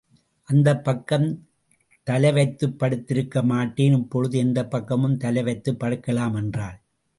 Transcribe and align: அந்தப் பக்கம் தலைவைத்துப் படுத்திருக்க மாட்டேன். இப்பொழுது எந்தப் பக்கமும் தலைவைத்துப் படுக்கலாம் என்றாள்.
அந்தப் 0.49 0.83
பக்கம் 0.83 1.27
தலைவைத்துப் 2.07 2.79
படுத்திருக்க 2.79 3.43
மாட்டேன். 3.43 3.97
இப்பொழுது 3.97 4.37
எந்தப் 4.37 4.71
பக்கமும் 4.71 5.17
தலைவைத்துப் 5.17 5.79
படுக்கலாம் 5.79 6.35
என்றாள். 6.35 6.77